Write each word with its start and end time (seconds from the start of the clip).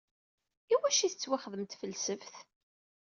Iwacu 0.73 1.01
i 1.05 1.09
tettwaxdem 1.11 1.63
tfelseft? 1.65 2.35